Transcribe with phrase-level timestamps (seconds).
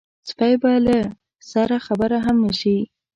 [0.29, 0.97] سپۍ به له
[1.51, 2.77] سره خبره هم نه شي.